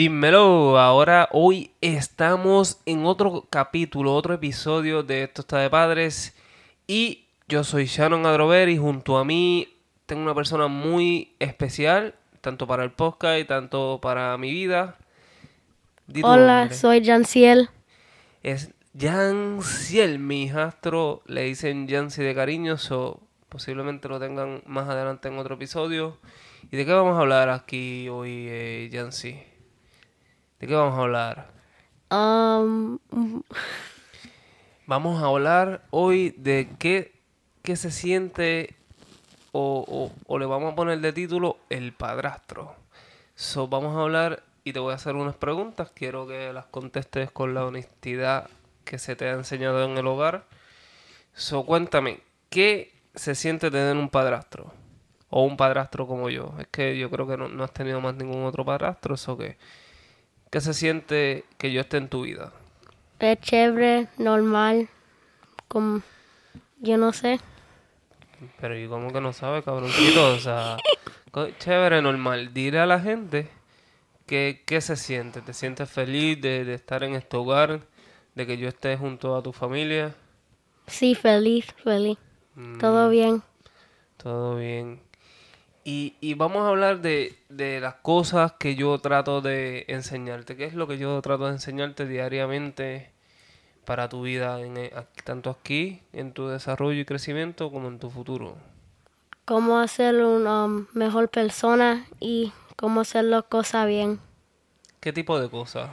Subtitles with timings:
[0.00, 6.34] Dímelo, ahora hoy estamos en otro capítulo, otro episodio de Esto está de padres
[6.86, 9.68] y yo soy Shannon Adrover y junto a mí
[10.06, 14.96] tengo una persona muy especial, tanto para el podcast y tanto para mi vida.
[16.06, 17.68] Di Hola, soy Janciel.
[18.42, 25.28] Es Janciel, mi hijastro, le dicen Jancy de cariño, so posiblemente lo tengan más adelante
[25.28, 26.16] en otro episodio.
[26.72, 29.49] ¿Y de qué vamos a hablar aquí hoy, eh, Jancy?
[30.60, 31.50] ¿De qué vamos a hablar?
[32.10, 32.98] Um,
[34.86, 37.12] vamos a hablar hoy de qué,
[37.62, 38.74] qué se siente
[39.52, 42.76] o, o, le vamos a poner de título el padrastro.
[43.34, 45.92] So, vamos a hablar y te voy a hacer unas preguntas.
[45.94, 48.50] Quiero que las contestes con la honestidad
[48.84, 50.44] que se te ha enseñado en el hogar.
[51.32, 54.74] So, cuéntame, ¿qué se siente tener un padrastro?
[55.30, 56.54] O un padrastro como yo.
[56.58, 59.14] Es que yo creo que no, has tenido más ningún otro padrastro.
[59.14, 59.56] Eso que,
[60.50, 62.52] ¿Qué se siente que yo esté en tu vida?
[63.20, 64.88] Es chévere, normal.
[65.68, 66.02] Como,
[66.80, 67.38] yo no sé.
[68.60, 70.34] Pero ¿y cómo que no sabe, cabroncito?
[70.34, 70.76] O sea,
[71.60, 72.52] chévere, normal.
[72.52, 73.48] Dile a la gente
[74.26, 75.40] que, qué se siente.
[75.40, 77.82] ¿Te sientes feliz de, de estar en este hogar?
[78.34, 80.16] ¿De que yo esté junto a tu familia?
[80.88, 82.18] Sí, feliz, feliz.
[82.80, 83.10] Todo mm.
[83.10, 83.42] bien.
[84.16, 85.00] Todo bien.
[85.82, 90.56] Y, y vamos a hablar de, de, las cosas que yo trato de enseñarte.
[90.56, 93.10] ¿Qué es lo que yo trato de enseñarte diariamente
[93.86, 94.92] para tu vida, en, eh,
[95.24, 98.56] tanto aquí, en tu desarrollo y crecimiento, como en tu futuro?
[99.46, 104.20] Cómo hacer una mejor persona y cómo hacer las cosas bien.
[105.00, 105.90] ¿Qué tipo de cosas?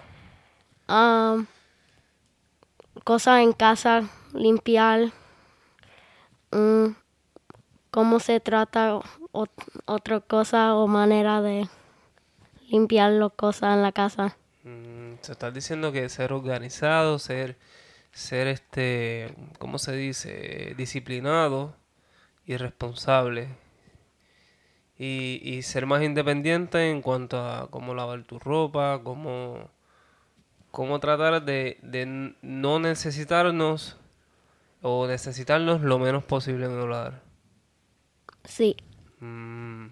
[3.03, 5.11] cosas en casa, limpiar.
[6.51, 6.87] Mm,
[7.91, 8.99] cómo se trata
[9.85, 11.67] otra cosa o manera de
[12.69, 14.37] limpiar las cosas en la casa.
[14.63, 17.57] Mm, se está diciendo que ser organizado, ser,
[18.11, 20.73] ser este, ¿cómo se dice?
[20.77, 21.75] Disciplinado
[22.45, 23.49] y responsable.
[24.99, 29.69] Y, y ser más independiente en cuanto a cómo lavar tu ropa, cómo,
[30.71, 33.97] cómo tratar de, de no necesitarnos
[34.81, 37.21] o necesitarnos lo menos posible en el hogar.
[38.43, 38.75] Sí.
[39.19, 39.87] Mm.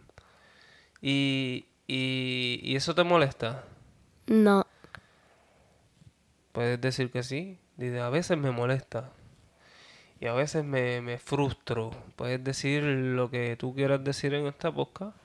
[1.02, 3.64] ¿Y, y, eso te molesta?
[4.28, 4.66] No.
[6.52, 7.60] Puedes decir que sí.
[7.78, 9.12] Dice, a veces me molesta.
[10.20, 11.92] Y a veces me, me frustro.
[12.16, 15.16] Puedes decir lo que tú quieras decir en esta podcast.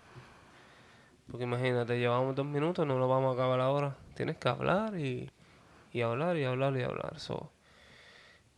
[1.30, 3.96] Porque imagínate, llevamos dos minutos, no lo vamos a acabar ahora.
[4.14, 5.30] Tienes que hablar y,
[5.92, 7.20] y hablar y hablar y hablar.
[7.20, 7.52] So.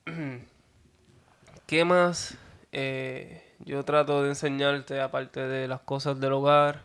[1.67, 2.39] ¿Qué más?
[2.73, 6.83] Eh, yo trato de enseñarte, aparte de las cosas del hogar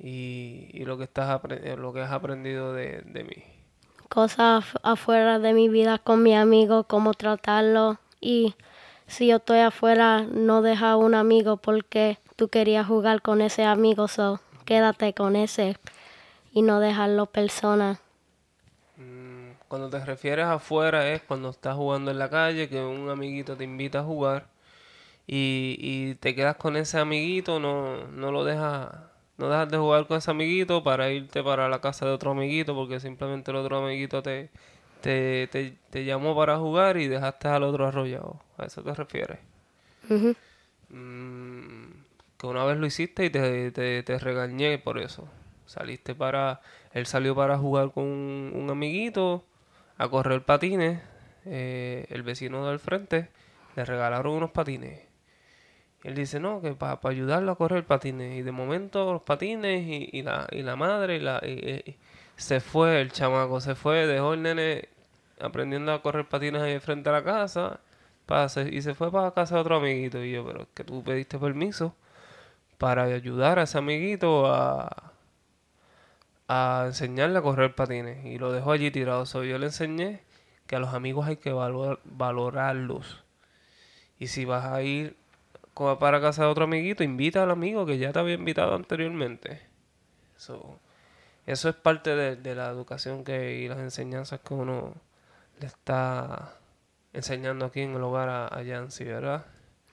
[0.00, 1.40] y, lo, que estás
[1.78, 3.42] lo que has aprendido de, mí.
[4.08, 7.98] Cosas afuera de mi vida con mi amigo, cómo tratarlo.
[8.20, 8.54] Y
[9.06, 13.64] si yo estoy afuera, no deja a un amigo porque tú querías jugar con ese
[13.64, 15.76] amigo, so quédate con ese
[16.52, 18.00] y no dejarlo persona.
[18.96, 23.56] Mm, cuando te refieres afuera es cuando estás jugando en la calle, que un amiguito
[23.56, 24.57] te invita a jugar
[25.30, 28.88] y, y te quedas con ese amiguito, no, no lo dejas,
[29.36, 32.74] no dejas de jugar con ese amiguito para irte para la casa de otro amiguito
[32.74, 34.48] porque simplemente el otro amiguito te,
[35.02, 35.46] te,
[35.90, 38.40] te, llamó para jugar y dejaste al otro arrollado.
[38.56, 39.38] ¿A eso te refieres?
[40.88, 41.90] Mm,
[42.38, 45.28] que una vez lo hiciste y te, te, te, regañé por eso.
[45.66, 46.62] Saliste para...
[46.94, 49.44] Él salió para jugar con un, amiguito,
[49.98, 51.02] a correr patines.
[51.44, 53.28] Eh, el vecino del frente
[53.76, 55.07] le regalaron unos patines
[56.04, 58.38] él dice, no, que para ayudarlo a correr patines.
[58.38, 61.40] Y de momento los patines y, y la, y la madre y la,
[62.36, 64.88] se fue, el chamaco se fue, dejó el nene
[65.40, 67.80] aprendiendo a correr patines ahí frente a la casa
[68.70, 70.22] y se fue para casa de otro amiguito.
[70.22, 71.94] Y yo, pero es que tú pediste permiso
[72.76, 75.12] para ayudar a ese amiguito a,
[76.46, 78.24] a enseñarle a correr patines.
[78.26, 79.24] Y lo dejó allí tirado.
[79.26, 80.20] So, yo le enseñé
[80.66, 83.24] que a los amigos hay que valorarlos.
[84.18, 85.16] Y si vas a ir
[85.98, 89.62] para casa de otro amiguito, invita al amigo que ya te había invitado anteriormente.
[90.36, 94.94] eso es parte de, la educación que, y las enseñanzas que uno
[95.60, 96.58] le está
[97.12, 99.46] enseñando aquí en el hogar a, a Yancy, ¿verdad?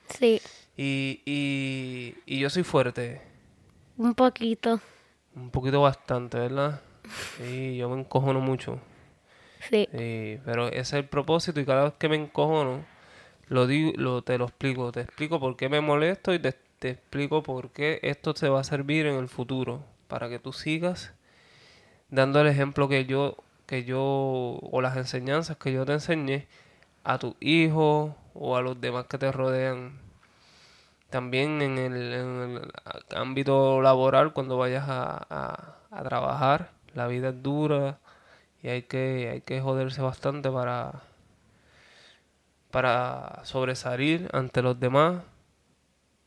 [0.08, 0.40] Sí.
[0.76, 3.22] Y, y, y yo soy fuerte.
[3.96, 4.80] Un poquito.
[5.34, 6.80] Un poquito bastante, ¿verdad?
[7.38, 8.80] Sí, yo me encojono mucho.
[9.70, 9.88] Sí.
[9.90, 10.40] sí.
[10.44, 12.84] Pero ese es el propósito y cada vez que me encojono
[13.48, 16.90] lo digo, lo, te lo explico, te explico por qué me molesto y te, te
[16.90, 21.14] explico por qué esto te va a servir en el futuro, para que tú sigas
[22.10, 26.46] dando el ejemplo que yo, que yo, o las enseñanzas que yo te enseñé
[27.04, 30.00] a tus hijos o a los demás que te rodean.
[31.10, 32.72] También en el,
[33.14, 37.98] ámbito laboral, cuando vayas a, a, trabajar, la vida es dura
[38.62, 41.02] y hay que, hay que joderse bastante para,
[42.76, 45.22] para sobresalir ante los demás,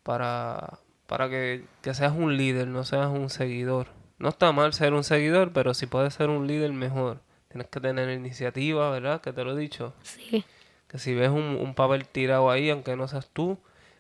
[0.02, 3.86] para, para que, que seas un líder, no seas un seguidor.
[4.18, 7.22] No está mal ser un seguidor, pero si puedes ser un líder, mejor.
[7.50, 9.22] Tienes que tener iniciativa, ¿verdad?
[9.22, 9.94] Que te lo he dicho.
[10.02, 10.44] Sí.
[10.88, 13.60] Que si ves un, un papel tirado ahí, aunque no seas tú,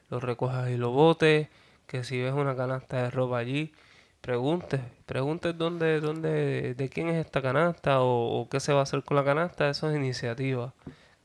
[0.09, 1.49] lo recojas y lo botes.
[1.85, 3.73] Que si ves una canasta de ropa allí,
[4.21, 4.81] preguntes.
[5.05, 9.03] Preguntes dónde, dónde, de quién es esta canasta o, o qué se va a hacer
[9.03, 9.69] con la canasta.
[9.69, 10.73] Eso es iniciativa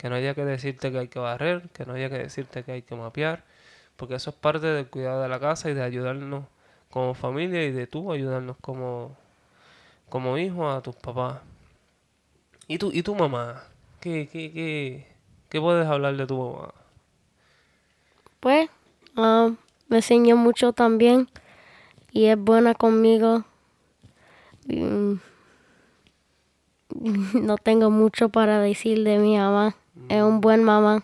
[0.04, 2.72] que no haya que decirte que hay que barrer, que no haya que decirte que
[2.72, 3.42] hay que mapear,
[3.96, 6.44] porque eso es parte del cuidado de la casa y de ayudarnos
[6.90, 9.16] como familia y de tú ayudarnos como,
[10.10, 11.40] como hijo a tus papás.
[12.68, 13.64] ¿Y tu, y tu mamá?
[13.98, 15.06] ¿Qué, qué, qué,
[15.48, 16.74] qué puedes hablar de tu mamá?
[18.40, 18.68] Pues
[19.16, 19.56] um,
[19.88, 21.30] me enseñó mucho también
[22.12, 23.42] y es buena conmigo.
[24.66, 25.14] Mm,
[27.40, 29.74] no tengo mucho para decir de mi mamá.
[30.08, 31.02] Es un buen mamá.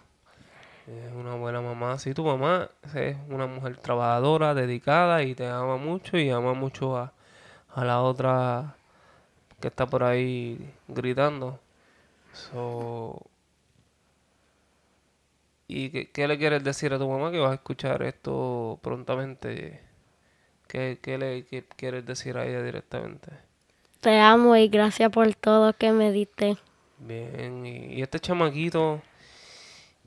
[0.87, 1.99] Es una buena mamá.
[1.99, 6.97] Sí, tu mamá es una mujer trabajadora, dedicada y te ama mucho y ama mucho
[6.97, 7.13] a,
[7.75, 8.75] a la otra
[9.61, 11.61] que está por ahí gritando.
[12.33, 13.27] So,
[15.69, 19.81] ¿Y qué, qué, le quieres decir a tu mamá que vas a escuchar esto prontamente?
[20.69, 23.31] ¿Qué, qué le qué quieres decir a ella directamente?
[24.01, 26.57] Te amo y gracias por todo que me diste.
[27.01, 29.01] Bien, y, este chamaquito,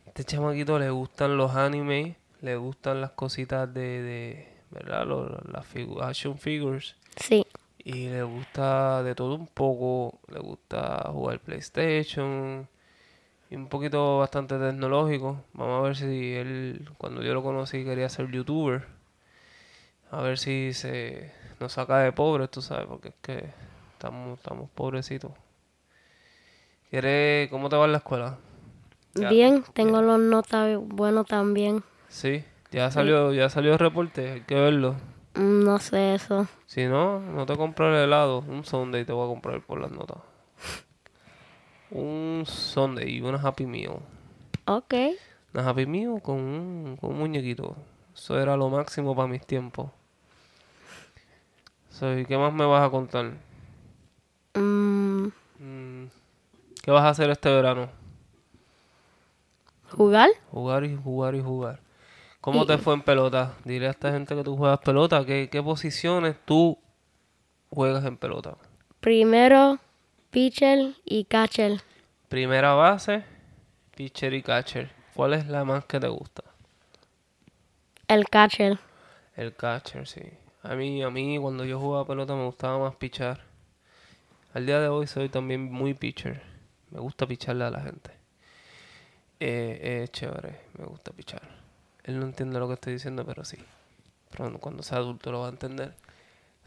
[0.06, 5.08] este chamaquito le gustan los animes, le gustan las cositas de, de ¿verdad?
[5.52, 5.66] las
[6.02, 6.96] action figures.
[7.16, 7.46] Sí.
[7.80, 12.68] Y le gusta de todo un poco, le gusta jugar PlayStation
[13.50, 15.44] y un poquito bastante tecnológico.
[15.54, 18.86] Vamos a ver si él, cuando yo lo conocí, quería ser youtuber.
[20.12, 23.50] A ver si se nos saca de pobres, tú sabes, porque es que
[23.94, 25.32] estamos, estamos pobrecitos.
[27.50, 28.38] ¿Cómo te va en la escuela?
[29.16, 31.84] Bien, tengo los notas buenos también.
[32.08, 34.94] Sí, ya salió, ya salió el reporte, hay que verlo.
[35.34, 36.46] Mm, no sé eso.
[36.68, 39.90] Si no, no te compro el helado, un Sunday te voy a comprar por las
[39.90, 40.20] notas.
[41.90, 43.98] un Sunday y una Happy Meal.
[44.66, 44.94] Ok.
[45.56, 47.76] Una Happy Meal con un, con un muñequito.
[48.14, 49.90] Eso era lo máximo para mis tiempos.
[52.00, 53.32] ¿Qué más me vas a contar?
[54.54, 55.04] Mmm...
[56.84, 57.90] ¿Qué vas a hacer este verano?
[59.90, 60.30] ¿Jugar?
[60.52, 61.80] Jugar y jugar y jugar.
[62.42, 63.54] ¿Cómo te fue en pelota?
[63.64, 65.26] Dile a esta gente que tú juegas pelota.
[65.26, 66.78] ¿Qué, qué posiciones tú
[67.70, 68.58] juegas en pelota?
[69.00, 69.80] Primero,
[70.30, 71.80] pitcher y catcher.
[72.28, 73.24] Primera base,
[73.96, 74.92] pitcher y catcher.
[75.14, 76.44] ¿Cuál es la más que te gusta?
[78.10, 78.78] El catcher.
[79.38, 80.34] El catcher, sí.
[80.62, 83.40] A mí, a mí cuando yo jugaba pelota me gustaba más pitchar.
[84.54, 86.53] Al día de hoy soy también muy pitcher.
[86.94, 88.12] Me gusta picharle a la gente.
[89.40, 91.42] Eh, es chévere, me gusta pichar.
[92.04, 93.58] Él no entiende lo que estoy diciendo, pero sí.
[94.30, 95.96] Pero cuando sea adulto lo va a entender.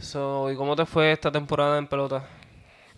[0.00, 2.28] So, ¿Y cómo te fue esta temporada en pelota?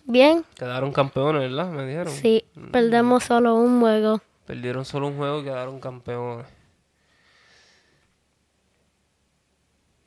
[0.05, 0.43] Bien.
[0.55, 1.69] Quedaron campeones, ¿verdad?
[1.69, 2.11] Me dijeron.
[2.11, 2.71] Sí, mm.
[2.71, 4.21] perdemos solo un juego.
[4.47, 6.47] Perdieron solo un juego y quedaron campeones.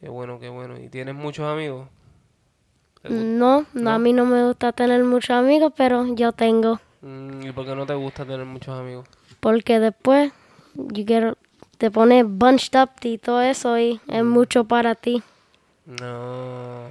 [0.00, 0.76] Qué bueno, qué bueno.
[0.76, 1.86] ¿Y tienes muchos amigos?
[3.04, 6.80] No, no, a mí no me gusta tener muchos amigos, pero yo tengo.
[7.02, 9.06] Mm, ¿Y por qué no te gusta tener muchos amigos?
[9.40, 10.32] Porque después
[11.78, 14.28] te pones bunched up y todo eso y es mm.
[14.28, 15.22] mucho para ti.
[15.84, 16.86] No.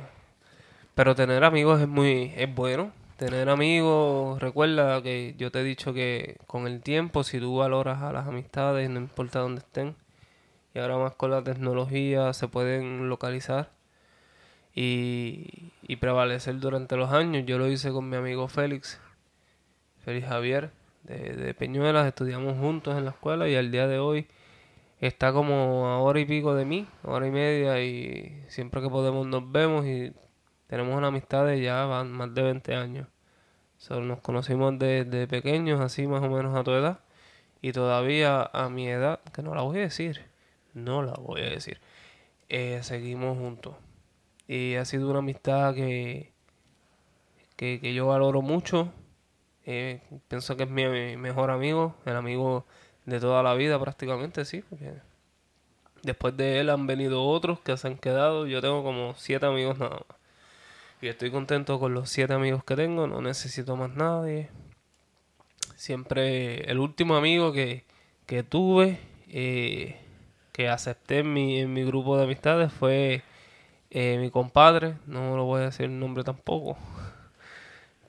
[0.96, 2.91] Pero tener amigos es muy es bueno.
[3.15, 8.01] Tener amigos, recuerda que yo te he dicho que con el tiempo, si tú valoras
[8.01, 9.96] a las amistades, no importa dónde estén,
[10.74, 13.70] y ahora más con la tecnología se pueden localizar
[14.74, 17.46] y, y prevalecer durante los años.
[17.46, 19.00] Yo lo hice con mi amigo Félix,
[20.03, 20.72] Félix Javier
[21.03, 24.27] de, Peñuelas, estudiamos juntos en la escuela y al día de hoy
[25.00, 29.27] está como a hora y pico de mí, hora y media y siempre que podemos
[29.27, 30.13] nos vemos y
[30.67, 33.08] tenemos una amistad de ya van más de 20 años.
[33.77, 37.00] Solo nos conocimos desde pequeños, así más o menos a tu edad
[37.62, 40.22] y todavía a mi edad, que no la voy a decir,
[40.74, 41.79] no la voy a decir,
[42.50, 43.75] eh, seguimos juntos.
[44.48, 46.31] Y ha sido una amistad que,
[47.55, 48.91] que yo valoro mucho
[49.65, 52.65] eh, pienso que es mi, mejor amigo, el amigo
[53.06, 54.63] de toda la vida prácticamente, sí.
[56.03, 58.48] Después de él han venido otros que se han quedado.
[58.48, 60.18] Yo tengo como siete amigos nada más.
[61.01, 64.50] Y estoy contento con los siete amigos que tengo, no necesito más nadie.
[65.75, 67.86] Siempre el último amigo que,
[68.27, 69.00] que tuve,
[69.30, 69.98] eh,
[70.51, 73.24] que acepté en mi, en mi grupo de amistades fue
[73.89, 76.77] eh, mi compadre, no lo voy a decir el nombre tampoco,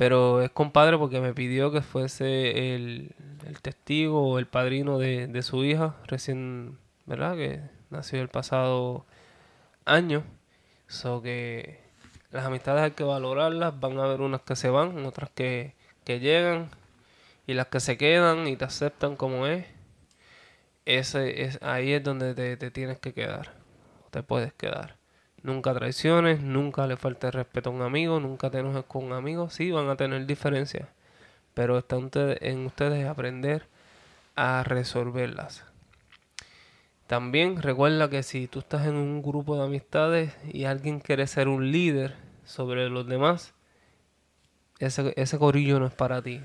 [0.02, 3.14] pero es compadre porque me pidió que fuese el,
[3.47, 7.37] el testigo o el padrino de, de, su hija, recién, ¿verdad?
[7.37, 9.06] Que nació el pasado
[9.85, 10.25] año.
[10.88, 11.78] So que
[12.32, 16.18] las amistades hay que valorarlas, van a haber unas que se van, otras que, que
[16.18, 16.71] llegan,
[17.47, 19.66] y las que se quedan y te aceptan como es,
[20.85, 23.52] ese es, ahí es donde te, te tienes que quedar,
[24.11, 24.97] te puedes quedar.
[25.42, 29.50] Nunca traiciones, nunca le falte respeto a un amigo, nunca te enojes con un amigo.
[29.50, 30.88] Sí, van a tener diferencias,
[31.52, 33.66] pero está en ustedes aprender
[34.37, 35.64] a resolverlas.
[37.08, 41.49] También recuerda que si tú estás en un grupo de amistades y alguien quiere ser
[41.49, 43.52] un líder sobre los demás,
[44.78, 46.40] ese, ese corillo no es para ti.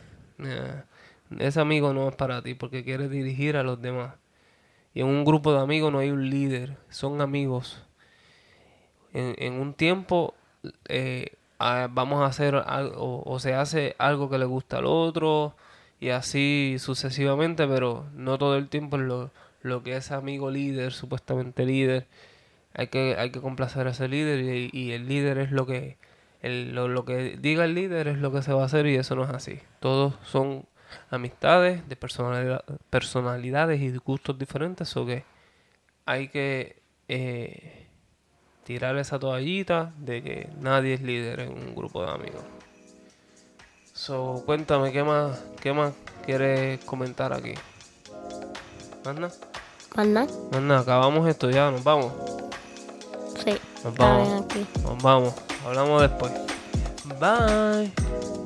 [1.39, 4.15] Ese amigo no es para ti porque quiere dirigir a los demás.
[4.93, 7.86] Y en un grupo de amigos no hay un líder, son amigos
[9.13, 10.33] en, un tiempo
[10.87, 15.55] eh, vamos a hacer algo o se hace algo que le gusta al otro
[15.99, 19.31] y así sucesivamente, pero no todo el tiempo lo,
[19.63, 22.07] lo que es amigo líder, supuestamente líder.
[22.73, 25.97] Hay que, hay que complacer a ese líder y, el líder es lo que
[26.43, 29.15] lo, lo, que diga el líder es lo que se va a hacer y eso
[29.15, 29.59] no es así.
[29.79, 30.65] Todos son
[31.09, 35.23] amistades de personalidad, personalidades y gustos diferentes o que
[36.05, 37.86] hay que eh,
[38.67, 42.43] tirar esa toallita de que nadie es líder en un grupo de amigos.
[43.93, 45.93] So, cuéntame, ¿qué más, qué más
[46.25, 47.53] quieres comentar aquí?
[49.05, 49.31] ¿Manda?
[49.95, 50.27] ¿Manda?
[50.51, 52.11] Manda, acabamos esto ya, nos vamos.
[53.45, 53.57] Sí.
[53.85, 54.45] Nos vamos.
[54.83, 55.33] Nos vamos.
[55.65, 56.33] Hablamos después.
[57.21, 58.36] Bye.